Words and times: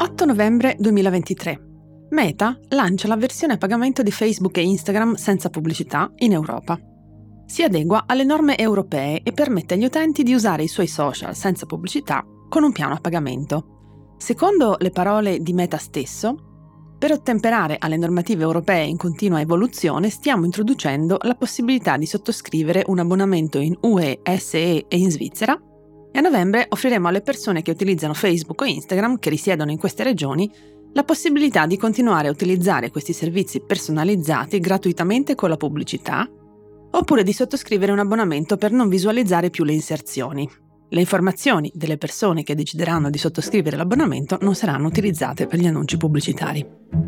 8 0.00 0.24
novembre 0.26 0.76
2023. 0.78 1.60
Meta 2.10 2.56
lancia 2.68 3.08
la 3.08 3.16
versione 3.16 3.54
a 3.54 3.56
pagamento 3.56 4.04
di 4.04 4.12
Facebook 4.12 4.56
e 4.56 4.62
Instagram 4.62 5.14
senza 5.14 5.50
pubblicità 5.50 6.12
in 6.18 6.30
Europa. 6.30 6.78
Si 7.46 7.64
adegua 7.64 8.04
alle 8.06 8.22
norme 8.22 8.56
europee 8.56 9.22
e 9.24 9.32
permette 9.32 9.74
agli 9.74 9.84
utenti 9.84 10.22
di 10.22 10.34
usare 10.34 10.62
i 10.62 10.68
suoi 10.68 10.86
social 10.86 11.34
senza 11.34 11.66
pubblicità 11.66 12.24
con 12.48 12.62
un 12.62 12.70
piano 12.70 12.94
a 12.94 13.00
pagamento. 13.00 14.14
Secondo 14.18 14.76
le 14.78 14.90
parole 14.90 15.40
di 15.40 15.52
Meta 15.52 15.78
stesso, 15.78 16.94
per 16.96 17.10
ottemperare 17.10 17.74
alle 17.80 17.96
normative 17.96 18.44
europee 18.44 18.84
in 18.84 18.96
continua 18.96 19.40
evoluzione, 19.40 20.10
stiamo 20.10 20.44
introducendo 20.44 21.18
la 21.22 21.34
possibilità 21.34 21.96
di 21.96 22.06
sottoscrivere 22.06 22.84
un 22.86 23.00
abbonamento 23.00 23.58
in 23.58 23.76
UE, 23.80 24.20
SE 24.38 24.86
e 24.86 24.96
in 24.96 25.10
Svizzera 25.10 25.60
e 26.10 26.18
a 26.18 26.22
novembre 26.22 26.66
offriremo 26.68 27.08
alle 27.08 27.20
persone 27.20 27.62
che 27.62 27.70
utilizzano 27.70 28.14
Facebook 28.14 28.60
o 28.60 28.64
Instagram, 28.64 29.18
che 29.18 29.30
risiedono 29.30 29.70
in 29.70 29.78
queste 29.78 30.02
regioni, 30.02 30.50
la 30.92 31.04
possibilità 31.04 31.66
di 31.66 31.76
continuare 31.76 32.28
a 32.28 32.30
utilizzare 32.30 32.90
questi 32.90 33.12
servizi 33.12 33.60
personalizzati 33.60 34.58
gratuitamente 34.58 35.34
con 35.34 35.48
la 35.50 35.56
pubblicità, 35.56 36.28
oppure 36.90 37.22
di 37.22 37.32
sottoscrivere 37.32 37.92
un 37.92 37.98
abbonamento 37.98 38.56
per 38.56 38.72
non 38.72 38.88
visualizzare 38.88 39.50
più 39.50 39.64
le 39.64 39.74
inserzioni. 39.74 40.48
Le 40.90 41.00
informazioni 41.00 41.70
delle 41.74 41.98
persone 41.98 42.42
che 42.42 42.54
decideranno 42.54 43.10
di 43.10 43.18
sottoscrivere 43.18 43.76
l'abbonamento 43.76 44.38
non 44.40 44.54
saranno 44.54 44.86
utilizzate 44.86 45.46
per 45.46 45.58
gli 45.58 45.66
annunci 45.66 45.98
pubblicitari. 45.98 47.07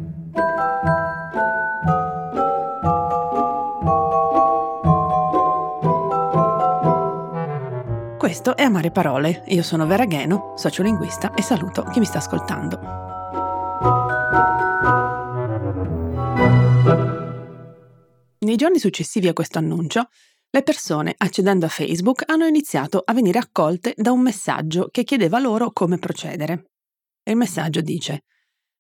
Questo 8.21 8.55
è 8.55 8.65
Amare 8.65 8.91
Parole. 8.91 9.45
Io 9.47 9.63
sono 9.63 9.87
Vera 9.87 10.05
Gheno, 10.05 10.53
sociolinguista 10.55 11.33
e 11.33 11.41
saluto 11.41 11.85
chi 11.85 12.01
mi 12.01 12.05
sta 12.05 12.19
ascoltando. 12.19 12.79
Nei 18.41 18.57
giorni 18.57 18.79
successivi 18.79 19.27
a 19.29 19.33
questo 19.33 19.57
annuncio, 19.57 20.11
le 20.51 20.63
persone, 20.63 21.15
accedendo 21.17 21.65
a 21.65 21.71
Facebook, 21.71 22.25
hanno 22.27 22.45
iniziato 22.45 23.01
a 23.03 23.15
venire 23.15 23.39
accolte 23.39 23.95
da 23.97 24.13
un 24.13 24.21
messaggio 24.21 24.89
che 24.91 25.03
chiedeva 25.03 25.39
loro 25.39 25.71
come 25.73 25.97
procedere. 25.97 26.73
Il 27.23 27.37
messaggio 27.37 27.81
dice: 27.81 28.25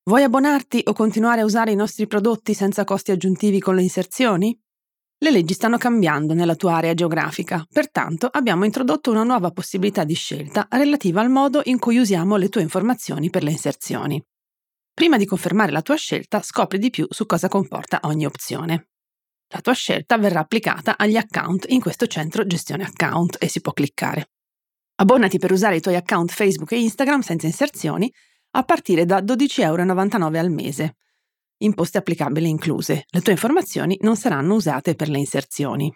Vuoi 0.03 0.23
abbonarti 0.23 0.83
o 0.85 0.93
continuare 0.93 1.41
a 1.41 1.47
usare 1.47 1.73
i 1.73 1.77
nostri 1.77 2.07
prodotti 2.07 2.53
senza 2.53 2.85
costi 2.85 3.11
aggiuntivi 3.11 3.59
con 3.59 3.75
le 3.75 3.81
inserzioni? 3.81 4.55
Le 5.23 5.31
leggi 5.31 5.53
stanno 5.53 5.77
cambiando 5.77 6.33
nella 6.33 6.55
tua 6.55 6.77
area 6.77 6.95
geografica, 6.95 7.63
pertanto 7.71 8.27
abbiamo 8.27 8.65
introdotto 8.65 9.11
una 9.11 9.23
nuova 9.23 9.51
possibilità 9.51 10.03
di 10.03 10.15
scelta 10.15 10.67
relativa 10.71 11.21
al 11.21 11.29
modo 11.29 11.61
in 11.65 11.79
cui 11.79 11.99
usiamo 11.99 12.37
le 12.37 12.49
tue 12.49 12.63
informazioni 12.63 13.29
per 13.29 13.43
le 13.43 13.51
inserzioni. 13.51 14.23
Prima 14.95 15.19
di 15.19 15.27
confermare 15.27 15.73
la 15.73 15.83
tua 15.83 15.97
scelta, 15.97 16.41
scopri 16.41 16.79
di 16.79 16.89
più 16.89 17.07
su 17.11 17.27
cosa 17.27 17.49
comporta 17.49 18.01
ogni 18.05 18.25
opzione. 18.25 18.89
La 19.49 19.61
tua 19.61 19.75
scelta 19.75 20.17
verrà 20.17 20.41
applicata 20.41 20.97
agli 20.97 21.17
account 21.17 21.67
in 21.69 21.83
questo 21.83 22.07
centro 22.07 22.47
gestione 22.47 22.85
account 22.85 23.37
e 23.39 23.47
si 23.47 23.61
può 23.61 23.73
cliccare. 23.73 24.31
Abbonati 25.01 25.39
per 25.39 25.53
usare 25.53 25.77
i 25.77 25.81
tuoi 25.83 25.97
account 25.97 26.31
Facebook 26.31 26.73
e 26.73 26.81
Instagram 26.81 27.21
senza 27.21 27.45
inserzioni 27.45 28.11
a 28.53 28.63
partire 28.63 29.05
da 29.05 29.21
12,99 29.21 29.65
euro 29.65 30.39
al 30.39 30.51
mese. 30.51 30.95
Imposte 31.63 31.99
applicabili 31.99 32.49
incluse. 32.49 33.05
Le 33.11 33.21
tue 33.21 33.33
informazioni 33.33 33.99
non 34.01 34.17
saranno 34.17 34.55
usate 34.55 34.95
per 34.95 35.11
le 35.11 35.19
inserzioni. 35.19 35.93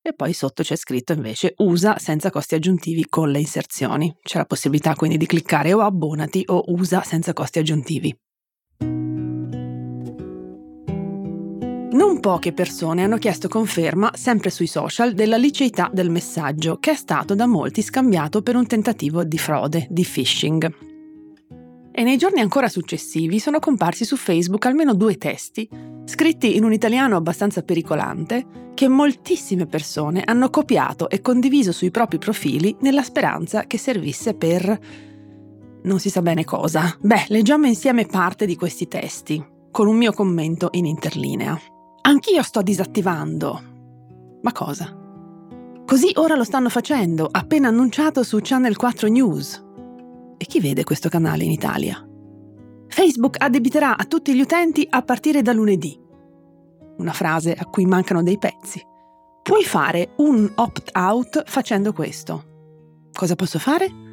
E 0.00 0.14
poi 0.14 0.32
sotto 0.32 0.62
c'è 0.62 0.76
scritto 0.76 1.12
invece 1.12 1.54
usa 1.56 1.98
senza 1.98 2.30
costi 2.30 2.54
aggiuntivi 2.54 3.06
con 3.08 3.28
le 3.30 3.40
inserzioni. 3.40 4.16
C'è 4.22 4.38
la 4.38 4.44
possibilità 4.44 4.94
quindi 4.94 5.16
di 5.16 5.26
cliccare 5.26 5.72
o 5.72 5.80
abbonati 5.80 6.44
o 6.46 6.62
usa 6.68 7.02
senza 7.02 7.32
costi 7.32 7.58
aggiuntivi. 7.58 8.16
Non 11.90 12.20
poche 12.20 12.52
persone 12.52 13.02
hanno 13.02 13.18
chiesto 13.18 13.48
conferma, 13.48 14.12
sempre 14.14 14.50
sui 14.50 14.68
social, 14.68 15.12
della 15.12 15.36
liceità 15.36 15.90
del 15.92 16.10
messaggio, 16.10 16.78
che 16.78 16.92
è 16.92 16.94
stato 16.94 17.34
da 17.34 17.46
molti 17.46 17.82
scambiato 17.82 18.42
per 18.42 18.54
un 18.54 18.66
tentativo 18.66 19.24
di 19.24 19.38
frode, 19.38 19.88
di 19.90 20.04
phishing. 20.04 20.87
E 21.98 22.04
nei 22.04 22.16
giorni 22.16 22.38
ancora 22.38 22.68
successivi 22.68 23.40
sono 23.40 23.58
comparsi 23.58 24.04
su 24.04 24.14
Facebook 24.14 24.64
almeno 24.66 24.94
due 24.94 25.18
testi, 25.18 25.68
scritti 26.04 26.54
in 26.54 26.62
un 26.62 26.72
italiano 26.72 27.16
abbastanza 27.16 27.62
pericolante, 27.62 28.70
che 28.74 28.86
moltissime 28.86 29.66
persone 29.66 30.22
hanno 30.24 30.48
copiato 30.48 31.10
e 31.10 31.20
condiviso 31.20 31.72
sui 31.72 31.90
propri 31.90 32.18
profili 32.18 32.76
nella 32.82 33.02
speranza 33.02 33.66
che 33.66 33.78
servisse 33.78 34.34
per... 34.34 34.78
non 35.82 35.98
si 35.98 36.08
sa 36.08 36.22
bene 36.22 36.44
cosa. 36.44 36.96
Beh, 37.00 37.24
leggiamo 37.30 37.66
insieme 37.66 38.06
parte 38.06 38.46
di 38.46 38.54
questi 38.54 38.86
testi, 38.86 39.44
con 39.72 39.88
un 39.88 39.96
mio 39.96 40.12
commento 40.12 40.68
in 40.74 40.86
interlinea. 40.86 41.60
Anch'io 42.02 42.44
sto 42.44 42.62
disattivando. 42.62 43.62
Ma 44.40 44.52
cosa? 44.52 44.96
Così 45.84 46.12
ora 46.14 46.36
lo 46.36 46.44
stanno 46.44 46.68
facendo, 46.68 47.28
appena 47.28 47.66
annunciato 47.66 48.22
su 48.22 48.38
Channel 48.40 48.76
4 48.76 49.08
News. 49.08 49.66
E 50.38 50.44
chi 50.46 50.60
vede 50.60 50.84
questo 50.84 51.08
canale 51.08 51.44
in 51.44 51.50
Italia? 51.50 52.02
Facebook 52.86 53.36
addebiterà 53.38 53.96
a 53.96 54.04
tutti 54.04 54.34
gli 54.34 54.40
utenti 54.40 54.86
a 54.88 55.02
partire 55.02 55.42
da 55.42 55.52
lunedì. 55.52 55.98
Una 56.98 57.12
frase 57.12 57.54
a 57.54 57.66
cui 57.66 57.84
mancano 57.86 58.22
dei 58.22 58.38
pezzi. 58.38 58.80
Puoi 59.42 59.64
fare 59.64 60.14
un 60.18 60.50
opt-out 60.54 61.42
facendo 61.46 61.92
questo. 61.92 62.44
Cosa 63.12 63.34
posso 63.34 63.58
fare? 63.58 64.06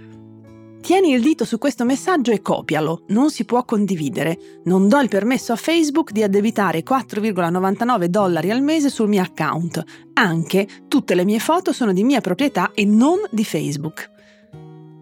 Tieni 0.82 1.14
il 1.14 1.22
dito 1.22 1.46
su 1.46 1.58
questo 1.58 1.84
messaggio 1.84 2.32
e 2.32 2.42
copialo, 2.42 3.06
non 3.08 3.32
si 3.32 3.44
può 3.44 3.64
condividere. 3.66 4.62
Non 4.66 4.88
do 4.88 5.00
il 5.00 5.10
permesso 5.10 5.52
a 5.52 5.56
Facebook 5.56 6.12
di 6.12 6.24
addebitare 6.24 6.84
4,99 6.84 8.06
dollari 8.06 8.52
al 8.52 8.62
mese 8.62 8.90
sul 8.90 9.10
mio 9.10 9.22
account. 9.22 9.84
Anche 10.14 10.68
tutte 10.88 11.16
le 11.16 11.26
mie 11.26 11.40
foto 11.40 11.72
sono 11.72 11.92
di 11.92 12.04
mia 12.04 12.22
proprietà 12.22 12.72
e 12.74 12.86
non 12.86 13.20
di 13.32 13.44
Facebook. 13.44 14.14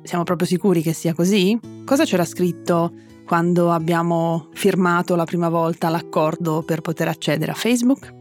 Siamo 0.03 0.25
proprio 0.25 0.46
sicuri 0.46 0.81
che 0.81 0.91
sia 0.91 1.14
così? 1.14 1.58
Cosa 1.86 2.03
c'era 2.03 2.25
scritto 2.25 2.91
quando 3.25 3.72
abbiamo 3.72 4.50
firmato 4.52 5.16
la 5.16 5.24
prima 5.24 5.47
volta 5.47 5.88
l'accordo 5.88 6.62
per 6.62 6.81
poter 6.81 7.08
accedere 7.08 7.52
a 7.52 7.56
Facebook? 7.56 8.14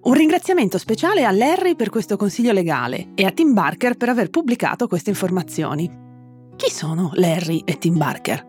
Un 0.00 0.14
ringraziamento 0.14 0.78
speciale 0.78 1.24
a 1.24 1.32
Larry 1.32 1.74
per 1.74 1.90
questo 1.90 2.16
consiglio 2.16 2.52
legale 2.52 3.08
e 3.16 3.24
a 3.24 3.32
Tim 3.32 3.52
Barker 3.52 3.96
per 3.96 4.08
aver 4.08 4.30
pubblicato 4.30 4.86
queste 4.86 5.10
informazioni. 5.10 5.90
Chi 6.54 6.70
sono 6.70 7.10
Larry 7.14 7.62
e 7.64 7.76
Tim 7.78 7.96
Barker? 7.96 8.46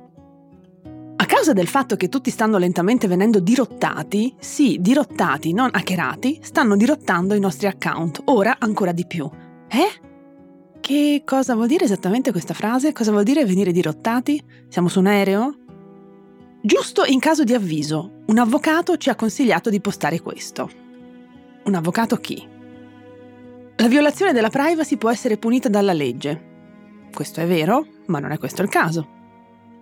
A 1.15 1.25
causa 1.25 1.51
del 1.51 1.67
fatto 1.67 1.95
che 1.95 2.09
tutti 2.09 2.29
stanno 2.29 2.59
lentamente 2.59 3.07
venendo 3.07 3.39
dirottati, 3.39 4.35
sì, 4.39 4.77
dirottati, 4.79 5.51
non 5.51 5.69
hackerati, 5.71 6.39
stanno 6.41 6.75
dirottando 6.77 7.33
i 7.33 7.39
nostri 7.39 7.67
account, 7.67 8.21
ora 8.25 8.57
ancora 8.59 8.91
di 8.91 9.05
più. 9.05 9.29
Eh? 9.67 10.07
Che 10.89 11.21
cosa 11.23 11.53
vuol 11.53 11.67
dire 11.67 11.85
esattamente 11.85 12.31
questa 12.31 12.55
frase? 12.55 12.93
Cosa 12.93 13.11
vuol 13.11 13.21
dire 13.21 13.45
venire 13.45 13.71
dirottati? 13.71 14.43
Siamo 14.69 14.87
su 14.87 14.97
un 14.97 15.05
aereo? 15.05 15.55
Giusto 16.63 17.05
in 17.05 17.19
caso 17.19 17.43
di 17.43 17.53
avviso, 17.53 18.23
un 18.25 18.39
avvocato 18.39 18.97
ci 18.97 19.11
ha 19.11 19.15
consigliato 19.15 19.69
di 19.69 19.81
postare 19.81 20.19
questo. 20.19 20.67
Un 21.65 21.75
avvocato 21.75 22.15
chi? 22.15 22.43
La 23.75 23.87
violazione 23.87 24.33
della 24.33 24.49
privacy 24.49 24.97
può 24.97 25.11
essere 25.11 25.37
punita 25.37 25.69
dalla 25.69 25.93
legge. 25.93 27.09
Questo 27.13 27.39
è 27.39 27.45
vero, 27.45 27.85
ma 28.07 28.17
non 28.17 28.31
è 28.31 28.39
questo 28.39 28.63
il 28.63 28.69
caso. 28.69 29.07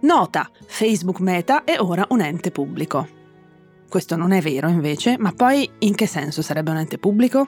Nota, 0.01 0.51
Facebook 0.65 1.21
Meta 1.21 1.63
è 1.63 1.79
ora 1.79 2.05
un 2.09 2.19
ente 2.19 2.51
pubblico. 2.51 3.07
Questo 3.87 4.17
non 4.17 4.33
è 4.33 4.41
vero 4.41 4.67
invece, 4.67 5.15
ma 5.17 5.31
poi 5.31 5.69
in 5.79 5.95
che 5.95 6.05
senso 6.05 6.41
sarebbe 6.41 6.71
un 6.71 6.77
ente 6.79 6.97
pubblico? 6.97 7.47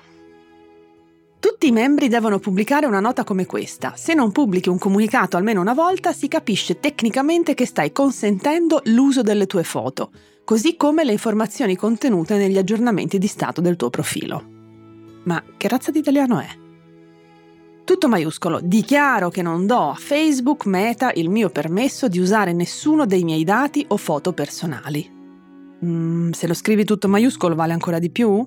I 1.70 1.72
membri 1.72 2.08
devono 2.08 2.40
pubblicare 2.40 2.88
una 2.88 3.00
nota 3.00 3.24
come 3.24 3.46
questa. 3.46 3.94
Se 3.96 4.16
non 4.16 4.32
pubblichi 4.32 4.70
un 4.70 4.80
comunicato 4.80 5.38
almeno 5.38 5.62
una 5.62 5.76
volta, 5.76 6.14
si 6.14 6.28
capisce 6.28 6.80
tecnicamente 6.80 7.54
che 7.54 7.68
stai 7.68 7.92
consentendo 7.92 8.82
l'uso 8.86 9.22
delle 9.22 9.46
tue 9.46 9.62
foto, 9.64 10.10
così 10.44 10.76
come 10.76 11.04
le 11.04 11.12
informazioni 11.12 11.76
contenute 11.76 12.38
negli 12.38 12.58
aggiornamenti 12.58 13.20
di 13.20 13.28
stato 13.28 13.62
del 13.62 13.76
tuo 13.76 13.92
profilo. 13.92 14.44
Ma 15.26 15.44
che 15.58 15.68
razza 15.68 15.92
di 15.92 16.00
italiano 16.00 16.40
è? 16.40 16.48
Tutto 17.84 18.08
maiuscolo. 18.08 18.62
Dichiaro 18.64 19.30
che 19.30 19.44
non 19.44 19.68
do 19.68 19.92
a 19.92 19.96
Facebook 19.96 20.66
Meta 20.66 21.12
il 21.14 21.30
mio 21.30 21.52
permesso 21.52 22.08
di 22.08 22.18
usare 22.18 22.52
nessuno 22.52 23.06
dei 23.06 23.24
miei 23.24 23.44
dati 23.44 23.86
o 23.90 23.98
foto 23.98 24.34
personali. 24.34 25.08
Mm, 25.86 26.32
se 26.32 26.48
lo 26.48 26.56
scrivi 26.56 26.84
tutto 26.84 27.08
maiuscolo 27.08 27.54
vale 27.54 27.74
ancora 27.74 28.00
di 28.00 28.10
più? 28.10 28.44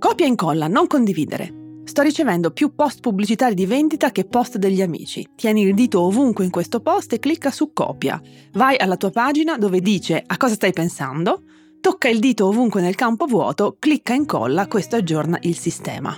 Copia 0.00 0.24
e 0.26 0.28
incolla, 0.28 0.66
non 0.66 0.88
condividere. 0.88 1.55
Sto 1.86 2.02
ricevendo 2.02 2.50
più 2.50 2.74
post 2.74 2.98
pubblicitari 2.98 3.54
di 3.54 3.64
vendita 3.64 4.10
che 4.10 4.24
post 4.24 4.58
degli 4.58 4.82
amici. 4.82 5.24
Tieni 5.36 5.62
il 5.62 5.72
dito 5.72 6.00
ovunque 6.00 6.44
in 6.44 6.50
questo 6.50 6.80
post 6.80 7.12
e 7.12 7.20
clicca 7.20 7.52
su 7.52 7.72
copia. 7.72 8.20
Vai 8.54 8.76
alla 8.76 8.96
tua 8.96 9.10
pagina 9.10 9.56
dove 9.56 9.80
dice 9.80 10.20
a 10.26 10.36
cosa 10.36 10.54
stai 10.54 10.72
pensando, 10.72 11.42
tocca 11.80 12.08
il 12.08 12.18
dito 12.18 12.48
ovunque 12.48 12.80
nel 12.80 12.96
campo 12.96 13.26
vuoto, 13.26 13.76
clicca 13.78 14.14
e 14.14 14.16
incolla, 14.16 14.66
questo 14.66 14.96
aggiorna 14.96 15.38
il 15.42 15.56
sistema. 15.56 16.14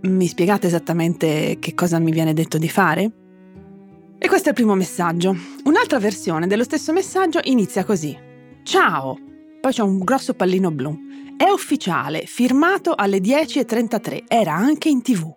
Mi 0.00 0.26
spiegate 0.26 0.66
esattamente 0.66 1.58
che 1.60 1.74
cosa 1.74 1.98
mi 1.98 2.10
viene 2.10 2.32
detto 2.32 2.56
di 2.56 2.68
fare? 2.70 3.12
E 4.16 4.26
questo 4.26 4.46
è 4.46 4.50
il 4.50 4.56
primo 4.56 4.74
messaggio. 4.74 5.36
Un'altra 5.64 5.98
versione 5.98 6.46
dello 6.46 6.64
stesso 6.64 6.94
messaggio 6.94 7.40
inizia 7.42 7.84
così. 7.84 8.16
Ciao! 8.62 9.27
Poi 9.60 9.72
c'è 9.72 9.82
un 9.82 9.98
grosso 9.98 10.34
pallino 10.34 10.70
blu. 10.70 10.96
È 11.36 11.48
ufficiale, 11.48 12.24
firmato 12.26 12.94
alle 12.94 13.18
10.33, 13.18 14.24
era 14.28 14.54
anche 14.54 14.88
in 14.88 15.02
tv. 15.02 15.34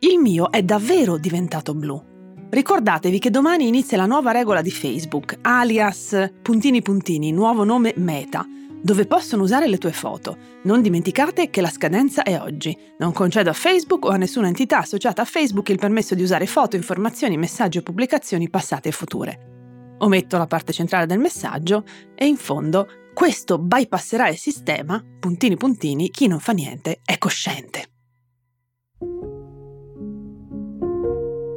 Il 0.00 0.18
mio 0.18 0.50
è 0.50 0.62
davvero 0.62 1.16
diventato 1.16 1.74
blu. 1.74 2.02
Ricordatevi 2.50 3.18
che 3.18 3.30
domani 3.30 3.66
inizia 3.66 3.96
la 3.96 4.06
nuova 4.06 4.30
regola 4.30 4.62
di 4.62 4.70
Facebook, 4.70 5.38
alias 5.42 6.30
puntini 6.42 6.82
puntini, 6.82 7.32
nuovo 7.32 7.64
nome 7.64 7.94
Meta 7.96 8.46
dove 8.84 9.06
possono 9.06 9.44
usare 9.44 9.66
le 9.66 9.78
tue 9.78 9.92
foto. 9.92 10.36
Non 10.64 10.82
dimenticate 10.82 11.48
che 11.48 11.62
la 11.62 11.70
scadenza 11.70 12.22
è 12.22 12.38
oggi. 12.38 12.76
Non 12.98 13.14
concedo 13.14 13.48
a 13.48 13.54
Facebook 13.54 14.04
o 14.04 14.10
a 14.10 14.18
nessuna 14.18 14.48
entità 14.48 14.80
associata 14.80 15.22
a 15.22 15.24
Facebook 15.24 15.70
il 15.70 15.78
permesso 15.78 16.14
di 16.14 16.22
usare 16.22 16.44
foto, 16.44 16.76
informazioni, 16.76 17.38
messaggi 17.38 17.78
o 17.78 17.82
pubblicazioni 17.82 18.50
passate 18.50 18.90
e 18.90 18.92
future. 18.92 19.96
Ometto 20.00 20.36
la 20.36 20.46
parte 20.46 20.74
centrale 20.74 21.06
del 21.06 21.18
messaggio 21.18 21.82
e 22.14 22.26
in 22.26 22.36
fondo 22.36 22.86
questo 23.14 23.58
bypasserà 23.58 24.28
il 24.28 24.36
sistema, 24.36 25.02
puntini 25.20 25.56
puntini, 25.56 26.10
chi 26.10 26.26
non 26.26 26.40
fa 26.40 26.52
niente 26.52 27.00
è 27.04 27.16
cosciente. 27.16 27.84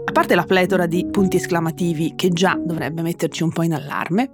A 0.06 0.12
parte 0.12 0.36
la 0.36 0.46
pletora 0.46 0.86
di 0.86 1.06
punti 1.08 1.38
esclamativi 1.38 2.14
che 2.16 2.30
già 2.30 2.58
dovrebbe 2.64 3.02
metterci 3.02 3.44
un 3.44 3.52
po' 3.52 3.64
in 3.64 3.74
allarme, 3.74 4.32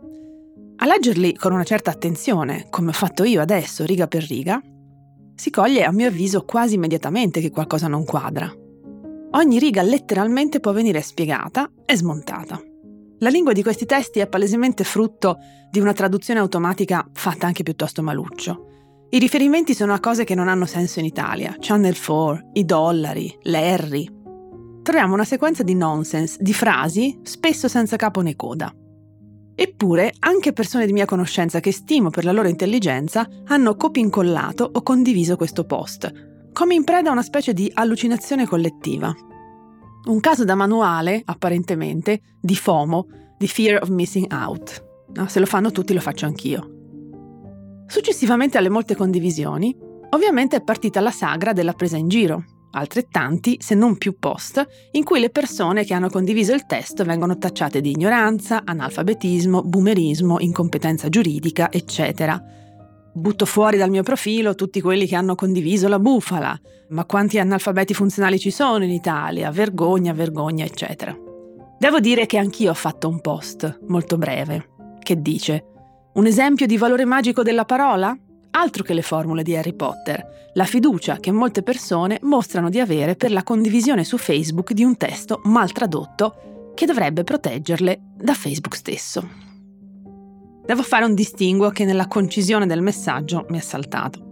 a 0.75 0.85
leggerli 0.85 1.33
con 1.35 1.53
una 1.53 1.63
certa 1.63 1.91
attenzione, 1.91 2.67
come 2.69 2.89
ho 2.89 2.93
fatto 2.93 3.23
io 3.23 3.41
adesso, 3.41 3.85
riga 3.85 4.07
per 4.07 4.23
riga, 4.23 4.61
si 5.35 5.49
coglie 5.49 5.85
a 5.85 5.91
mio 5.91 6.07
avviso 6.07 6.43
quasi 6.43 6.75
immediatamente 6.75 7.39
che 7.39 7.51
qualcosa 7.51 7.87
non 7.87 8.03
quadra. 8.03 8.53
Ogni 9.31 9.59
riga 9.59 9.81
letteralmente 9.81 10.59
può 10.59 10.73
venire 10.73 11.01
spiegata 11.01 11.71
e 11.85 11.95
smontata. 11.95 12.61
La 13.23 13.29
lingua 13.29 13.53
di 13.53 13.63
questi 13.63 13.85
testi 13.85 14.19
è 14.19 14.27
palesemente 14.27 14.83
frutto 14.83 15.37
di 15.71 15.79
una 15.79 15.93
traduzione 15.93 16.41
automatica 16.41 17.07
fatta 17.13 17.47
anche 17.47 17.63
piuttosto 17.63 18.03
maluccio. 18.03 19.05
I 19.11 19.17
riferimenti 19.17 19.73
sono 19.73 19.93
a 19.93 20.01
cose 20.01 20.25
che 20.25 20.35
non 20.35 20.49
hanno 20.49 20.65
senso 20.65 20.99
in 20.99 21.05
Italia, 21.05 21.55
Channel 21.57 21.97
4, 21.97 22.49
i 22.51 22.65
dollari, 22.65 23.33
le. 23.43 24.11
Troviamo 24.83 25.13
una 25.13 25.23
sequenza 25.23 25.63
di 25.63 25.73
nonsense, 25.73 26.35
di 26.41 26.53
frasi, 26.53 27.21
spesso 27.23 27.69
senza 27.69 27.95
capo 27.95 28.19
né 28.19 28.35
coda. 28.35 28.75
Eppure, 29.55 30.13
anche 30.19 30.51
persone 30.51 30.85
di 30.85 30.91
mia 30.91 31.05
conoscenza 31.05 31.61
che 31.61 31.71
stimo 31.71 32.09
per 32.09 32.25
la 32.25 32.33
loro 32.33 32.49
intelligenza 32.49 33.25
hanno 33.45 33.77
copincollato 33.77 34.69
o 34.69 34.81
condiviso 34.81 35.37
questo 35.37 35.63
post, 35.63 36.11
come 36.51 36.73
in 36.73 36.83
preda 36.83 37.07
a 37.07 37.13
una 37.13 37.23
specie 37.23 37.53
di 37.53 37.71
allucinazione 37.73 38.45
collettiva. 38.45 39.15
Un 40.05 40.19
caso 40.19 40.43
da 40.43 40.55
manuale, 40.55 41.21
apparentemente, 41.23 42.21
di 42.41 42.55
FOMO, 42.55 43.07
di 43.37 43.47
Fear 43.47 43.81
of 43.81 43.89
Missing 43.89 44.33
Out. 44.33 44.83
No, 45.13 45.27
se 45.27 45.39
lo 45.39 45.45
fanno 45.45 45.71
tutti 45.71 45.93
lo 45.93 46.01
faccio 46.01 46.25
anch'io. 46.25 47.85
Successivamente 47.87 48.57
alle 48.57 48.67
molte 48.67 48.97
condivisioni, 48.97 49.73
ovviamente 50.09 50.57
è 50.57 50.63
partita 50.63 50.99
la 50.99 51.11
sagra 51.11 51.53
della 51.53 51.71
presa 51.71 51.95
in 51.95 52.09
giro, 52.09 52.43
altrettanti, 52.71 53.57
se 53.61 53.75
non 53.75 53.97
più 53.97 54.17
post, 54.19 54.65
in 54.91 55.05
cui 55.05 55.21
le 55.21 55.29
persone 55.29 55.85
che 55.85 55.93
hanno 55.93 56.09
condiviso 56.09 56.53
il 56.53 56.65
testo 56.65 57.05
vengono 57.05 57.37
tacciate 57.37 57.79
di 57.79 57.91
ignoranza, 57.91 58.63
analfabetismo, 58.65 59.61
boomerismo, 59.63 60.39
incompetenza 60.39 61.07
giuridica, 61.07 61.71
eccetera. 61.71 62.41
Butto 63.15 63.45
fuori 63.45 63.77
dal 63.77 63.91
mio 63.91 64.01
profilo 64.01 64.55
tutti 64.55 64.81
quelli 64.81 65.05
che 65.05 65.15
hanno 65.15 65.35
condiviso 65.35 65.87
la 65.87 65.99
bufala. 65.99 66.59
Ma 66.89 67.05
quanti 67.05 67.37
analfabeti 67.37 67.93
funzionali 67.93 68.39
ci 68.39 68.49
sono 68.49 68.83
in 68.83 68.89
Italia? 68.89 69.51
Vergogna, 69.51 70.13
vergogna, 70.13 70.65
eccetera. 70.65 71.15
Devo 71.77 71.99
dire 71.99 72.25
che 72.25 72.37
anch'io 72.37 72.71
ho 72.71 72.75
fatto 72.75 73.07
un 73.07 73.21
post, 73.21 73.81
molto 73.87 74.17
breve, 74.17 74.69
che 74.99 75.21
dice 75.21 75.65
Un 76.13 76.25
esempio 76.25 76.65
di 76.65 76.77
valore 76.77 77.05
magico 77.05 77.43
della 77.43 77.65
parola? 77.65 78.17
Altro 78.55 78.83
che 78.83 78.93
le 78.93 79.01
formule 79.03 79.43
di 79.43 79.55
Harry 79.55 79.73
Potter, 79.73 80.51
la 80.53 80.65
fiducia 80.65 81.17
che 81.17 81.31
molte 81.31 81.61
persone 81.61 82.19
mostrano 82.21 82.69
di 82.69 82.79
avere 82.79 83.15
per 83.15 83.31
la 83.31 83.43
condivisione 83.43 84.03
su 84.03 84.17
Facebook 84.17 84.73
di 84.73 84.83
un 84.83 84.97
testo 84.97 85.41
mal 85.43 85.71
tradotto 85.71 86.71
che 86.73 86.85
dovrebbe 86.87 87.23
proteggerle 87.23 87.99
da 88.15 88.33
Facebook 88.33 88.75
stesso. 88.75 89.42
Devo 90.65 90.81
fare 90.81 91.03
un 91.03 91.13
distinguo 91.13 91.69
che 91.71 91.83
nella 91.83 92.07
concisione 92.07 92.65
del 92.65 92.81
messaggio 92.81 93.45
mi 93.49 93.57
è 93.57 93.61
saltato. 93.61 94.31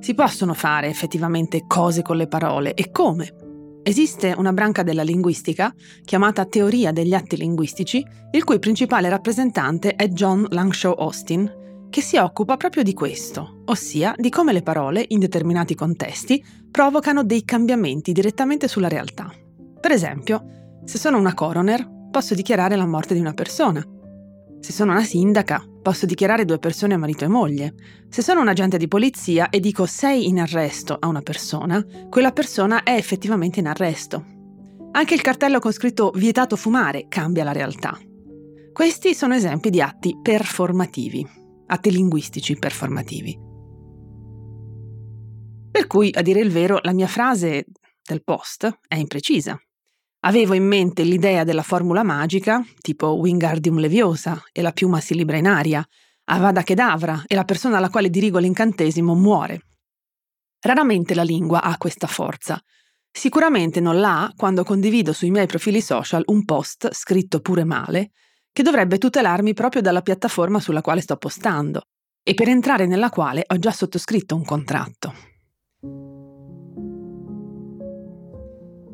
Si 0.00 0.12
possono 0.12 0.54
fare 0.54 0.88
effettivamente 0.88 1.64
cose 1.68 2.02
con 2.02 2.16
le 2.16 2.26
parole 2.26 2.74
e 2.74 2.90
come? 2.90 3.80
Esiste 3.84 4.34
una 4.36 4.52
branca 4.52 4.82
della 4.82 5.04
linguistica 5.04 5.72
chiamata 6.04 6.44
teoria 6.46 6.90
degli 6.90 7.14
atti 7.14 7.36
linguistici, 7.36 8.04
il 8.32 8.42
cui 8.42 8.58
principale 8.58 9.08
rappresentante 9.08 9.94
è 9.94 10.08
John 10.08 10.44
Langshaw 10.50 10.94
Austin, 10.98 11.88
che 11.88 12.00
si 12.00 12.16
occupa 12.16 12.56
proprio 12.56 12.82
di 12.82 12.92
questo, 12.92 13.62
ossia 13.66 14.14
di 14.16 14.28
come 14.28 14.52
le 14.52 14.62
parole, 14.62 15.04
in 15.08 15.20
determinati 15.20 15.76
contesti, 15.76 16.44
provocano 16.68 17.22
dei 17.22 17.44
cambiamenti 17.44 18.10
direttamente 18.10 18.66
sulla 18.66 18.88
realtà. 18.88 19.32
Per 19.80 19.92
esempio, 19.92 20.80
se 20.84 20.98
sono 20.98 21.18
una 21.18 21.34
coroner, 21.34 21.88
posso 22.10 22.34
dichiarare 22.34 22.74
la 22.74 22.86
morte 22.86 23.14
di 23.14 23.20
una 23.20 23.34
persona. 23.34 23.86
Se 24.66 24.72
sono 24.72 24.90
una 24.90 25.04
sindaca, 25.04 25.64
posso 25.80 26.06
dichiarare 26.06 26.44
due 26.44 26.58
persone 26.58 26.96
marito 26.96 27.22
e 27.22 27.28
moglie. 27.28 27.74
Se 28.08 28.20
sono 28.20 28.40
un 28.40 28.48
agente 28.48 28.78
di 28.78 28.88
polizia 28.88 29.48
e 29.48 29.60
dico 29.60 29.86
sei 29.86 30.26
in 30.26 30.40
arresto 30.40 30.96
a 30.98 31.06
una 31.06 31.20
persona, 31.22 31.86
quella 32.10 32.32
persona 32.32 32.82
è 32.82 32.96
effettivamente 32.96 33.60
in 33.60 33.68
arresto. 33.68 34.24
Anche 34.90 35.14
il 35.14 35.20
cartello 35.20 35.60
con 35.60 35.70
scritto 35.70 36.10
vietato 36.10 36.56
fumare 36.56 37.06
cambia 37.06 37.44
la 37.44 37.52
realtà. 37.52 37.96
Questi 38.72 39.14
sono 39.14 39.36
esempi 39.36 39.70
di 39.70 39.80
atti 39.80 40.18
performativi 40.20 41.24
atti 41.66 41.92
linguistici 41.92 42.56
performativi. 42.56 43.38
Per 45.70 45.86
cui, 45.86 46.10
a 46.12 46.22
dire 46.22 46.40
il 46.40 46.50
vero, 46.50 46.80
la 46.82 46.92
mia 46.92 47.06
frase 47.06 47.66
del 48.04 48.24
post 48.24 48.80
è 48.88 48.96
imprecisa. 48.96 49.56
Avevo 50.26 50.54
in 50.54 50.66
mente 50.66 51.04
l'idea 51.04 51.44
della 51.44 51.62
formula 51.62 52.02
magica, 52.02 52.60
tipo 52.80 53.12
Wingardium 53.12 53.78
Leviosa 53.78 54.42
e 54.50 54.60
la 54.60 54.72
piuma 54.72 55.00
si 55.00 55.14
libra 55.14 55.36
in 55.36 55.46
aria, 55.46 55.86
Avada 56.24 56.64
Kedavra 56.64 57.22
e 57.28 57.36
la 57.36 57.44
persona 57.44 57.76
alla 57.76 57.90
quale 57.90 58.10
dirigo 58.10 58.38
l'incantesimo 58.38 59.14
muore. 59.14 59.60
Raramente 60.60 61.14
la 61.14 61.22
lingua 61.22 61.62
ha 61.62 61.76
questa 61.76 62.08
forza. 62.08 62.60
Sicuramente 63.08 63.78
non 63.78 64.00
l'ha 64.00 64.32
quando 64.36 64.64
condivido 64.64 65.12
sui 65.12 65.30
miei 65.30 65.46
profili 65.46 65.80
social 65.80 66.24
un 66.26 66.44
post 66.44 66.92
scritto 66.92 67.40
pure 67.40 67.62
male 67.62 68.10
che 68.50 68.64
dovrebbe 68.64 68.98
tutelarmi 68.98 69.54
proprio 69.54 69.80
dalla 69.80 70.02
piattaforma 70.02 70.58
sulla 70.58 70.80
quale 70.80 71.02
sto 71.02 71.16
postando 71.16 71.82
e 72.24 72.34
per 72.34 72.48
entrare 72.48 72.86
nella 72.86 73.10
quale 73.10 73.44
ho 73.46 73.58
già 73.60 73.70
sottoscritto 73.70 74.34
un 74.34 74.44
contratto. 74.44 75.14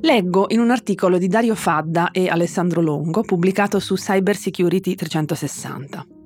Leggo 0.05 0.47
in 0.49 0.59
un 0.59 0.73
articolo 0.73 1.17
di 1.17 1.29
Dario 1.29 1.55
Fadda 1.55 2.11
e 2.11 2.29
Alessandro 2.29 2.81
Longo 2.81 3.23
pubblicato 3.23 3.79
su 3.79 3.95
Cyber 3.95 4.35
Security 4.35 4.97
360. 4.97 6.22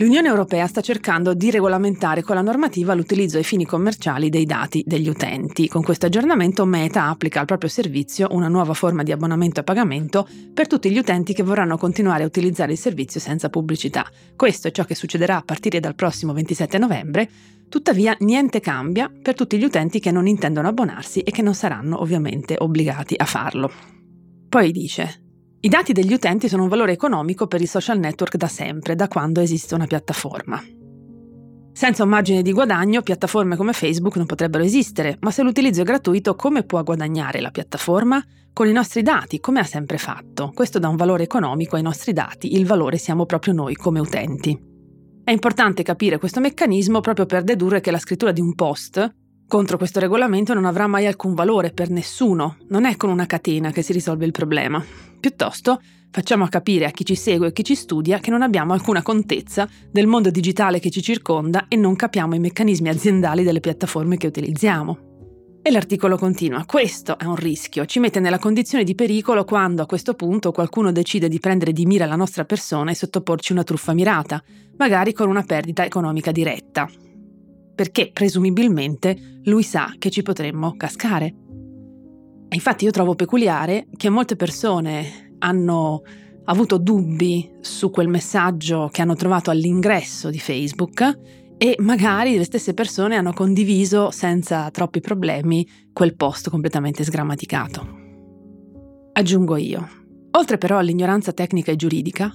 L'Unione 0.00 0.28
Europea 0.28 0.66
sta 0.66 0.80
cercando 0.80 1.34
di 1.34 1.50
regolamentare 1.50 2.22
con 2.22 2.34
la 2.34 2.40
normativa 2.40 2.94
l'utilizzo 2.94 3.36
ai 3.36 3.44
fini 3.44 3.66
commerciali 3.66 4.30
dei 4.30 4.46
dati 4.46 4.82
degli 4.86 5.10
utenti. 5.10 5.68
Con 5.68 5.82
questo 5.82 6.06
aggiornamento 6.06 6.64
Meta 6.64 7.08
applica 7.08 7.40
al 7.40 7.44
proprio 7.44 7.68
servizio 7.68 8.28
una 8.30 8.48
nuova 8.48 8.72
forma 8.72 9.02
di 9.02 9.12
abbonamento 9.12 9.60
a 9.60 9.62
pagamento 9.62 10.26
per 10.54 10.68
tutti 10.68 10.90
gli 10.90 10.96
utenti 10.96 11.34
che 11.34 11.42
vorranno 11.42 11.76
continuare 11.76 12.22
a 12.22 12.26
utilizzare 12.26 12.72
il 12.72 12.78
servizio 12.78 13.20
senza 13.20 13.50
pubblicità. 13.50 14.10
Questo 14.36 14.68
è 14.68 14.70
ciò 14.70 14.84
che 14.84 14.94
succederà 14.94 15.36
a 15.36 15.42
partire 15.42 15.80
dal 15.80 15.94
prossimo 15.94 16.32
27 16.32 16.78
novembre, 16.78 17.28
tuttavia 17.68 18.16
niente 18.20 18.60
cambia 18.60 19.12
per 19.20 19.34
tutti 19.34 19.58
gli 19.58 19.64
utenti 19.64 20.00
che 20.00 20.10
non 20.10 20.26
intendono 20.26 20.68
abbonarsi 20.68 21.20
e 21.20 21.30
che 21.30 21.42
non 21.42 21.54
saranno 21.54 22.00
ovviamente 22.00 22.56
obbligati 22.58 23.16
a 23.18 23.26
farlo. 23.26 23.70
Poi 24.48 24.72
dice, 24.72 25.29
i 25.62 25.68
dati 25.68 25.92
degli 25.92 26.14
utenti 26.14 26.48
sono 26.48 26.62
un 26.62 26.70
valore 26.70 26.92
economico 26.92 27.46
per 27.46 27.60
i 27.60 27.66
social 27.66 27.98
network 27.98 28.36
da 28.36 28.48
sempre, 28.48 28.94
da 28.94 29.08
quando 29.08 29.40
esiste 29.40 29.74
una 29.74 29.86
piattaforma. 29.86 30.58
Senza 31.72 32.02
un 32.02 32.08
margine 32.08 32.40
di 32.40 32.52
guadagno, 32.52 33.02
piattaforme 33.02 33.56
come 33.56 33.74
Facebook 33.74 34.16
non 34.16 34.24
potrebbero 34.24 34.64
esistere, 34.64 35.18
ma 35.20 35.30
se 35.30 35.42
l'utilizzo 35.42 35.82
è 35.82 35.84
gratuito, 35.84 36.34
come 36.34 36.62
può 36.62 36.82
guadagnare 36.82 37.42
la 37.42 37.50
piattaforma? 37.50 38.24
Con 38.54 38.68
i 38.68 38.72
nostri 38.72 39.02
dati, 39.02 39.38
come 39.38 39.60
ha 39.60 39.64
sempre 39.64 39.98
fatto. 39.98 40.50
Questo 40.54 40.78
dà 40.78 40.88
un 40.88 40.96
valore 40.96 41.24
economico 41.24 41.76
ai 41.76 41.82
nostri 41.82 42.14
dati, 42.14 42.56
il 42.56 42.64
valore 42.64 42.96
siamo 42.96 43.26
proprio 43.26 43.52
noi 43.52 43.74
come 43.74 44.00
utenti. 44.00 44.58
È 45.22 45.30
importante 45.30 45.82
capire 45.82 46.18
questo 46.18 46.40
meccanismo 46.40 47.00
proprio 47.00 47.26
per 47.26 47.44
dedurre 47.44 47.80
che 47.80 47.90
la 47.90 47.98
scrittura 47.98 48.32
di 48.32 48.40
un 48.40 48.54
post 48.54 49.14
contro 49.50 49.78
questo 49.78 49.98
regolamento 49.98 50.54
non 50.54 50.64
avrà 50.64 50.86
mai 50.86 51.08
alcun 51.08 51.34
valore 51.34 51.72
per 51.72 51.90
nessuno, 51.90 52.58
non 52.68 52.84
è 52.84 52.96
con 52.96 53.10
una 53.10 53.26
catena 53.26 53.72
che 53.72 53.82
si 53.82 53.92
risolve 53.92 54.24
il 54.24 54.30
problema. 54.30 54.80
Piuttosto, 55.18 55.82
facciamo 56.08 56.46
capire 56.46 56.84
a 56.84 56.92
chi 56.92 57.04
ci 57.04 57.16
segue 57.16 57.48
e 57.48 57.52
chi 57.52 57.64
ci 57.64 57.74
studia 57.74 58.20
che 58.20 58.30
non 58.30 58.42
abbiamo 58.42 58.74
alcuna 58.74 59.02
contezza 59.02 59.68
del 59.90 60.06
mondo 60.06 60.30
digitale 60.30 60.78
che 60.78 60.90
ci 60.90 61.02
circonda 61.02 61.66
e 61.66 61.74
non 61.74 61.96
capiamo 61.96 62.36
i 62.36 62.38
meccanismi 62.38 62.88
aziendali 62.88 63.42
delle 63.42 63.58
piattaforme 63.58 64.16
che 64.16 64.28
utilizziamo. 64.28 64.98
E 65.62 65.70
l'articolo 65.72 66.16
continua, 66.16 66.64
questo 66.64 67.18
è 67.18 67.24
un 67.24 67.34
rischio, 67.34 67.86
ci 67.86 67.98
mette 67.98 68.20
nella 68.20 68.38
condizione 68.38 68.84
di 68.84 68.94
pericolo 68.94 69.44
quando 69.44 69.82
a 69.82 69.86
questo 69.86 70.14
punto 70.14 70.52
qualcuno 70.52 70.92
decide 70.92 71.28
di 71.28 71.40
prendere 71.40 71.72
di 71.72 71.86
mira 71.86 72.06
la 72.06 72.14
nostra 72.14 72.44
persona 72.44 72.92
e 72.92 72.94
sottoporci 72.94 73.50
una 73.50 73.64
truffa 73.64 73.94
mirata, 73.94 74.40
magari 74.76 75.12
con 75.12 75.28
una 75.28 75.42
perdita 75.42 75.84
economica 75.84 76.30
diretta. 76.30 76.88
Perché 77.74 78.10
presumibilmente 78.12 79.40
lui 79.44 79.62
sa 79.62 79.94
che 79.98 80.10
ci 80.10 80.22
potremmo 80.22 80.74
cascare. 80.76 81.26
E 82.48 82.54
infatti 82.54 82.84
io 82.84 82.90
trovo 82.90 83.14
peculiare 83.14 83.86
che 83.96 84.08
molte 84.08 84.36
persone 84.36 85.34
hanno 85.38 86.02
avuto 86.44 86.78
dubbi 86.78 87.48
su 87.60 87.90
quel 87.90 88.08
messaggio 88.08 88.88
che 88.90 89.02
hanno 89.02 89.14
trovato 89.14 89.50
all'ingresso 89.50 90.30
di 90.30 90.38
Facebook 90.38 91.18
e 91.56 91.76
magari 91.78 92.36
le 92.36 92.44
stesse 92.44 92.74
persone 92.74 93.16
hanno 93.16 93.32
condiviso 93.32 94.10
senza 94.10 94.70
troppi 94.70 95.00
problemi 95.00 95.68
quel 95.92 96.16
post 96.16 96.48
completamente 96.48 97.04
sgrammaticato. 97.04 97.98
Aggiungo 99.12 99.56
io. 99.56 99.88
Oltre 100.32 100.58
però 100.58 100.78
all'ignoranza 100.78 101.32
tecnica 101.32 101.70
e 101.70 101.76
giuridica, 101.76 102.32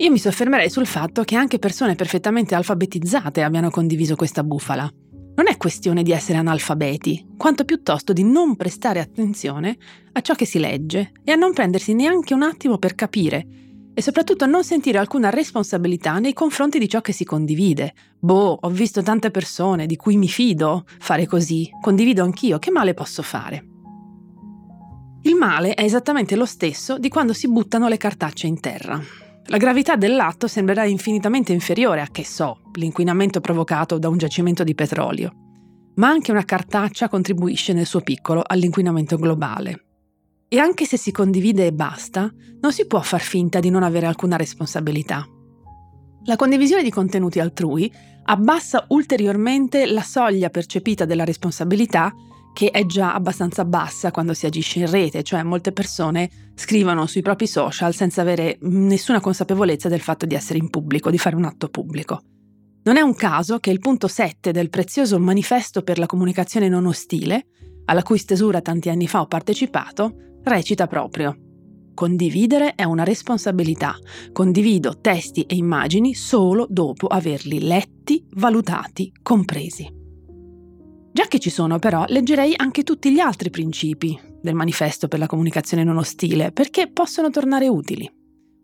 io 0.00 0.10
mi 0.12 0.18
soffermerei 0.18 0.70
sul 0.70 0.86
fatto 0.86 1.24
che 1.24 1.34
anche 1.34 1.58
persone 1.58 1.96
perfettamente 1.96 2.54
alfabetizzate 2.54 3.42
abbiano 3.42 3.68
condiviso 3.68 4.14
questa 4.14 4.44
bufala. 4.44 4.88
Non 5.34 5.48
è 5.48 5.56
questione 5.56 6.04
di 6.04 6.12
essere 6.12 6.38
analfabeti, 6.38 7.34
quanto 7.36 7.64
piuttosto 7.64 8.12
di 8.12 8.22
non 8.22 8.54
prestare 8.54 9.00
attenzione 9.00 9.76
a 10.12 10.20
ciò 10.20 10.34
che 10.34 10.44
si 10.44 10.60
legge 10.60 11.12
e 11.24 11.32
a 11.32 11.36
non 11.36 11.52
prendersi 11.52 11.94
neanche 11.94 12.32
un 12.32 12.42
attimo 12.42 12.78
per 12.78 12.94
capire 12.94 13.46
e 13.92 14.00
soprattutto 14.00 14.46
non 14.46 14.62
sentire 14.62 14.98
alcuna 14.98 15.30
responsabilità 15.30 16.20
nei 16.20 16.32
confronti 16.32 16.78
di 16.78 16.88
ciò 16.88 17.00
che 17.00 17.12
si 17.12 17.24
condivide. 17.24 17.92
Boh, 18.20 18.56
ho 18.60 18.70
visto 18.70 19.02
tante 19.02 19.32
persone 19.32 19.86
di 19.86 19.96
cui 19.96 20.16
mi 20.16 20.28
fido 20.28 20.84
fare 21.00 21.26
così, 21.26 21.68
condivido 21.80 22.22
anch'io, 22.22 22.60
che 22.60 22.70
male 22.70 22.94
posso 22.94 23.22
fare? 23.22 23.66
Il 25.22 25.34
male 25.34 25.74
è 25.74 25.82
esattamente 25.82 26.36
lo 26.36 26.46
stesso 26.46 26.98
di 26.98 27.08
quando 27.08 27.32
si 27.32 27.50
buttano 27.50 27.88
le 27.88 27.96
cartacce 27.96 28.46
in 28.46 28.60
terra. 28.60 29.02
La 29.50 29.56
gravità 29.56 29.96
dell'atto 29.96 30.46
sembrerà 30.46 30.84
infinitamente 30.84 31.54
inferiore 31.54 32.02
a, 32.02 32.08
che 32.12 32.22
so, 32.22 32.60
l'inquinamento 32.74 33.40
provocato 33.40 33.98
da 33.98 34.10
un 34.10 34.18
giacimento 34.18 34.62
di 34.62 34.74
petrolio, 34.74 35.32
ma 35.94 36.08
anche 36.08 36.30
una 36.30 36.44
cartaccia 36.44 37.08
contribuisce 37.08 37.72
nel 37.72 37.86
suo 37.86 38.02
piccolo 38.02 38.42
all'inquinamento 38.46 39.16
globale. 39.16 39.84
E 40.48 40.58
anche 40.58 40.84
se 40.84 40.98
si 40.98 41.12
condivide 41.12 41.64
e 41.64 41.72
basta, 41.72 42.30
non 42.60 42.72
si 42.74 42.86
può 42.86 43.00
far 43.00 43.22
finta 43.22 43.58
di 43.58 43.70
non 43.70 43.82
avere 43.82 44.04
alcuna 44.04 44.36
responsabilità. 44.36 45.26
La 46.24 46.36
condivisione 46.36 46.82
di 46.82 46.90
contenuti 46.90 47.40
altrui 47.40 47.90
abbassa 48.24 48.84
ulteriormente 48.88 49.86
la 49.86 50.02
soglia 50.02 50.50
percepita 50.50 51.06
della 51.06 51.24
responsabilità 51.24 52.12
che 52.52 52.70
è 52.70 52.84
già 52.86 53.14
abbastanza 53.14 53.64
bassa 53.64 54.10
quando 54.10 54.34
si 54.34 54.46
agisce 54.46 54.80
in 54.80 54.90
rete, 54.90 55.22
cioè 55.22 55.42
molte 55.42 55.72
persone 55.72 56.30
scrivono 56.54 57.06
sui 57.06 57.22
propri 57.22 57.46
social 57.46 57.94
senza 57.94 58.20
avere 58.20 58.58
nessuna 58.62 59.20
consapevolezza 59.20 59.88
del 59.88 60.00
fatto 60.00 60.26
di 60.26 60.34
essere 60.34 60.58
in 60.58 60.70
pubblico, 60.70 61.10
di 61.10 61.18
fare 61.18 61.36
un 61.36 61.44
atto 61.44 61.68
pubblico. 61.68 62.20
Non 62.84 62.96
è 62.96 63.00
un 63.00 63.14
caso 63.14 63.58
che 63.58 63.70
il 63.70 63.80
punto 63.80 64.08
7 64.08 64.50
del 64.50 64.70
prezioso 64.70 65.18
manifesto 65.18 65.82
per 65.82 65.98
la 65.98 66.06
comunicazione 66.06 66.68
non 66.68 66.86
ostile, 66.86 67.46
alla 67.84 68.02
cui 68.02 68.18
stesura 68.18 68.60
tanti 68.60 68.88
anni 68.88 69.06
fa 69.06 69.20
ho 69.20 69.26
partecipato, 69.26 70.14
recita 70.42 70.86
proprio 70.86 71.36
Condividere 71.98 72.76
è 72.76 72.84
una 72.84 73.02
responsabilità. 73.02 73.96
Condivido 74.32 75.00
testi 75.00 75.42
e 75.42 75.56
immagini 75.56 76.14
solo 76.14 76.64
dopo 76.70 77.08
averli 77.08 77.58
letti, 77.58 78.24
valutati, 78.34 79.10
compresi. 79.20 79.97
Già 81.18 81.26
che 81.26 81.40
ci 81.40 81.50
sono 81.50 81.80
però, 81.80 82.04
leggerei 82.06 82.54
anche 82.56 82.84
tutti 82.84 83.12
gli 83.12 83.18
altri 83.18 83.50
principi 83.50 84.16
del 84.40 84.54
manifesto 84.54 85.08
per 85.08 85.18
la 85.18 85.26
comunicazione 85.26 85.82
non 85.82 85.96
ostile, 85.96 86.52
perché 86.52 86.88
possono 86.88 87.28
tornare 87.28 87.66
utili. 87.66 88.08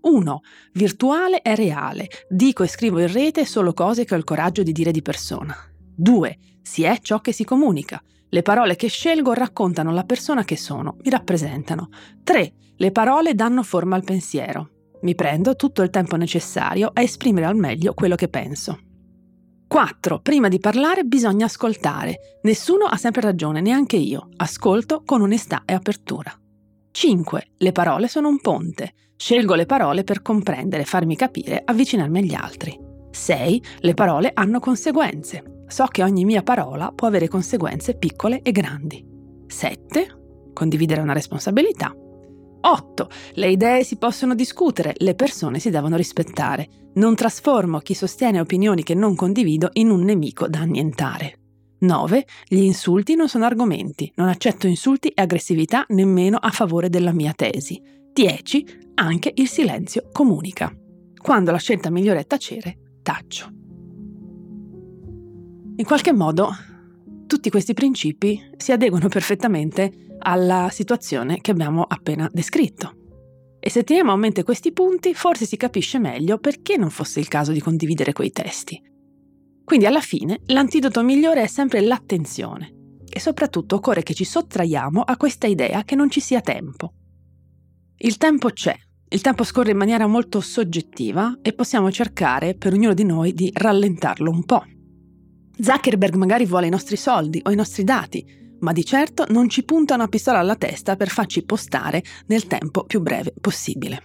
1. 0.02 0.40
Virtuale 0.74 1.42
è 1.42 1.56
reale. 1.56 2.06
Dico 2.28 2.62
e 2.62 2.68
scrivo 2.68 3.00
in 3.00 3.12
rete 3.12 3.44
solo 3.44 3.72
cose 3.72 4.04
che 4.04 4.14
ho 4.14 4.16
il 4.16 4.22
coraggio 4.22 4.62
di 4.62 4.70
dire 4.70 4.92
di 4.92 5.02
persona. 5.02 5.52
2. 5.96 6.38
Si 6.62 6.84
è 6.84 7.00
ciò 7.02 7.20
che 7.20 7.32
si 7.32 7.42
comunica. 7.42 8.00
Le 8.28 8.42
parole 8.42 8.76
che 8.76 8.86
scelgo 8.86 9.32
raccontano 9.32 9.90
la 9.90 10.04
persona 10.04 10.44
che 10.44 10.56
sono, 10.56 10.98
mi 11.02 11.10
rappresentano. 11.10 11.88
3. 12.22 12.52
Le 12.76 12.92
parole 12.92 13.34
danno 13.34 13.64
forma 13.64 13.96
al 13.96 14.04
pensiero. 14.04 14.70
Mi 15.00 15.16
prendo 15.16 15.56
tutto 15.56 15.82
il 15.82 15.90
tempo 15.90 16.14
necessario 16.14 16.88
a 16.92 17.02
esprimere 17.02 17.46
al 17.46 17.56
meglio 17.56 17.94
quello 17.94 18.14
che 18.14 18.28
penso. 18.28 18.78
4. 19.74 20.20
Prima 20.20 20.46
di 20.46 20.60
parlare 20.60 21.02
bisogna 21.02 21.46
ascoltare. 21.46 22.38
Nessuno 22.42 22.84
ha 22.84 22.96
sempre 22.96 23.22
ragione, 23.22 23.60
neanche 23.60 23.96
io. 23.96 24.28
Ascolto 24.36 25.02
con 25.04 25.20
onestà 25.20 25.62
e 25.64 25.72
apertura. 25.72 26.32
5. 26.92 27.48
Le 27.56 27.72
parole 27.72 28.06
sono 28.06 28.28
un 28.28 28.40
ponte. 28.40 28.92
Scelgo 29.16 29.56
le 29.56 29.66
parole 29.66 30.04
per 30.04 30.22
comprendere, 30.22 30.84
farmi 30.84 31.16
capire, 31.16 31.60
avvicinarmi 31.64 32.20
agli 32.20 32.34
altri. 32.34 32.78
6. 33.10 33.62
Le 33.80 33.94
parole 33.94 34.30
hanno 34.32 34.60
conseguenze. 34.60 35.64
So 35.66 35.86
che 35.86 36.04
ogni 36.04 36.24
mia 36.24 36.44
parola 36.44 36.92
può 36.94 37.08
avere 37.08 37.26
conseguenze 37.26 37.96
piccole 37.96 38.42
e 38.42 38.52
grandi. 38.52 39.04
7. 39.48 40.52
Condividere 40.52 41.00
una 41.00 41.14
responsabilità. 41.14 41.92
8. 42.66 43.08
Le 43.34 43.50
idee 43.50 43.84
si 43.84 43.96
possono 43.96 44.34
discutere, 44.34 44.94
le 44.96 45.14
persone 45.14 45.58
si 45.58 45.68
devono 45.68 45.96
rispettare. 45.96 46.68
Non 46.94 47.14
trasformo 47.14 47.80
chi 47.80 47.92
sostiene 47.92 48.40
opinioni 48.40 48.82
che 48.82 48.94
non 48.94 49.14
condivido 49.14 49.68
in 49.74 49.90
un 49.90 50.02
nemico 50.02 50.48
da 50.48 50.60
annientare. 50.60 51.40
9. 51.80 52.26
Gli 52.48 52.62
insulti 52.62 53.14
non 53.16 53.28
sono 53.28 53.44
argomenti, 53.44 54.10
non 54.16 54.28
accetto 54.28 54.66
insulti 54.66 55.08
e 55.08 55.20
aggressività 55.20 55.84
nemmeno 55.88 56.38
a 56.38 56.50
favore 56.50 56.88
della 56.88 57.12
mia 57.12 57.34
tesi. 57.34 57.82
10. 58.12 58.92
Anche 58.94 59.32
il 59.34 59.48
silenzio 59.48 60.08
comunica. 60.10 60.74
Quando 61.20 61.50
la 61.50 61.58
scelta 61.58 61.90
migliore 61.90 62.20
è 62.20 62.26
tacere, 62.26 62.98
taccio. 63.02 63.48
In 65.76 65.84
qualche 65.84 66.12
modo, 66.12 66.48
tutti 67.26 67.50
questi 67.50 67.74
principi 67.74 68.40
si 68.56 68.72
adeguano 68.72 69.08
perfettamente 69.08 70.03
alla 70.24 70.68
situazione 70.70 71.40
che 71.40 71.50
abbiamo 71.50 71.82
appena 71.82 72.28
descritto. 72.32 73.02
E 73.60 73.70
se 73.70 73.84
teniamo 73.84 74.12
a 74.12 74.16
mente 74.16 74.42
questi 74.42 74.72
punti, 74.72 75.14
forse 75.14 75.46
si 75.46 75.56
capisce 75.56 75.98
meglio 75.98 76.38
perché 76.38 76.76
non 76.76 76.90
fosse 76.90 77.20
il 77.20 77.28
caso 77.28 77.52
di 77.52 77.60
condividere 77.60 78.12
quei 78.12 78.30
testi. 78.30 78.80
Quindi 79.64 79.86
alla 79.86 80.00
fine 80.00 80.40
l'antidoto 80.46 81.02
migliore 81.02 81.42
è 81.42 81.46
sempre 81.46 81.80
l'attenzione 81.80 82.98
e 83.08 83.20
soprattutto 83.20 83.76
occorre 83.76 84.02
che 84.02 84.12
ci 84.12 84.24
sottraiamo 84.24 85.00
a 85.00 85.16
questa 85.16 85.46
idea 85.46 85.84
che 85.84 85.94
non 85.94 86.10
ci 86.10 86.20
sia 86.20 86.40
tempo. 86.40 86.92
Il 87.96 88.18
tempo 88.18 88.50
c'è, 88.50 88.76
il 89.08 89.20
tempo 89.20 89.44
scorre 89.44 89.70
in 89.70 89.76
maniera 89.76 90.06
molto 90.06 90.40
soggettiva 90.40 91.38
e 91.40 91.52
possiamo 91.52 91.90
cercare 91.90 92.54
per 92.54 92.72
ognuno 92.72 92.92
di 92.92 93.04
noi 93.04 93.32
di 93.32 93.50
rallentarlo 93.54 94.30
un 94.30 94.44
po'. 94.44 94.64
Zuckerberg 95.56 96.16
magari 96.16 96.44
vuole 96.44 96.66
i 96.66 96.70
nostri 96.70 96.96
soldi 96.96 97.40
o 97.44 97.50
i 97.50 97.56
nostri 97.56 97.84
dati, 97.84 98.43
ma 98.64 98.72
di 98.72 98.84
certo 98.84 99.26
non 99.28 99.48
ci 99.48 99.62
punta 99.62 99.94
una 99.94 100.08
pistola 100.08 100.38
alla 100.38 100.56
testa 100.56 100.96
per 100.96 101.08
farci 101.08 101.44
postare 101.44 102.02
nel 102.26 102.48
tempo 102.48 102.84
più 102.84 103.00
breve 103.00 103.32
possibile. 103.40 104.02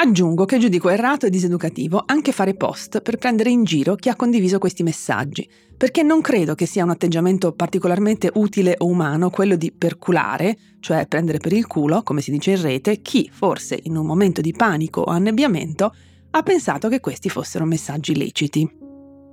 Aggiungo 0.00 0.44
che 0.44 0.58
giudico 0.58 0.90
errato 0.90 1.26
e 1.26 1.30
diseducativo 1.30 2.04
anche 2.06 2.30
fare 2.30 2.54
post 2.54 3.00
per 3.00 3.16
prendere 3.16 3.50
in 3.50 3.64
giro 3.64 3.96
chi 3.96 4.08
ha 4.08 4.14
condiviso 4.14 4.58
questi 4.58 4.84
messaggi, 4.84 5.48
perché 5.76 6.02
non 6.02 6.20
credo 6.20 6.54
che 6.54 6.66
sia 6.66 6.84
un 6.84 6.90
atteggiamento 6.90 7.52
particolarmente 7.52 8.30
utile 8.34 8.74
o 8.78 8.86
umano 8.86 9.30
quello 9.30 9.56
di 9.56 9.72
perculare, 9.72 10.56
cioè 10.78 11.06
prendere 11.08 11.38
per 11.38 11.52
il 11.52 11.66
culo, 11.66 12.02
come 12.04 12.20
si 12.20 12.30
dice 12.30 12.52
in 12.52 12.62
rete, 12.62 13.00
chi 13.00 13.28
forse 13.32 13.78
in 13.82 13.96
un 13.96 14.06
momento 14.06 14.40
di 14.40 14.52
panico 14.52 15.00
o 15.00 15.10
annebbiamento 15.10 15.92
ha 16.30 16.42
pensato 16.42 16.88
che 16.88 17.00
questi 17.00 17.28
fossero 17.28 17.64
messaggi 17.64 18.16
leciti. 18.16 18.87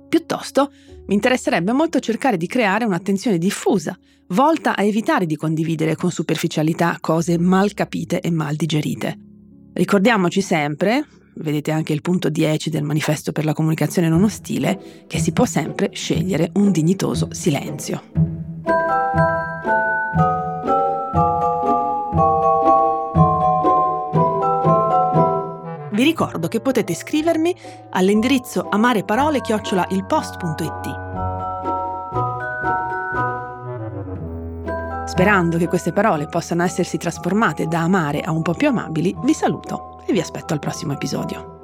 Piuttosto 0.08 0.70
mi 1.06 1.14
interesserebbe 1.14 1.72
molto 1.72 1.98
cercare 2.00 2.36
di 2.36 2.46
creare 2.46 2.84
un'attenzione 2.84 3.38
diffusa, 3.38 3.96
volta 4.28 4.76
a 4.76 4.82
evitare 4.82 5.26
di 5.26 5.36
condividere 5.36 5.94
con 5.94 6.10
superficialità 6.10 6.98
cose 7.00 7.38
mal 7.38 7.74
capite 7.74 8.20
e 8.20 8.30
mal 8.30 8.56
digerite. 8.56 9.18
Ricordiamoci 9.72 10.40
sempre, 10.40 11.06
vedete 11.36 11.70
anche 11.70 11.92
il 11.92 12.00
punto 12.00 12.28
10 12.28 12.70
del 12.70 12.82
manifesto 12.82 13.32
per 13.32 13.44
la 13.44 13.52
comunicazione 13.52 14.08
non 14.08 14.24
ostile, 14.24 15.04
che 15.06 15.18
si 15.18 15.32
può 15.32 15.44
sempre 15.44 15.90
scegliere 15.92 16.50
un 16.54 16.72
dignitoso 16.72 17.28
silenzio. 17.30 18.55
Ricordo 26.06 26.46
che 26.46 26.60
potete 26.60 26.94
scrivermi 26.94 27.52
all'indirizzo 27.90 28.68
amareparole-ilpost.it. 28.70 31.04
Sperando 35.06 35.56
che 35.56 35.66
queste 35.66 35.92
parole 35.92 36.26
possano 36.26 36.62
essersi 36.62 36.96
trasformate 36.96 37.66
da 37.66 37.80
amare 37.80 38.20
a 38.20 38.30
un 38.30 38.42
po' 38.42 38.54
più 38.54 38.68
amabili, 38.68 39.16
vi 39.22 39.34
saluto 39.34 40.00
e 40.06 40.12
vi 40.12 40.20
aspetto 40.20 40.52
al 40.52 40.60
prossimo 40.60 40.92
episodio. 40.92 41.55